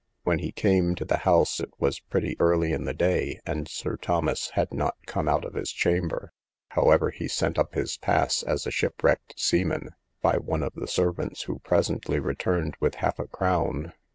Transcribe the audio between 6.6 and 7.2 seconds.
however,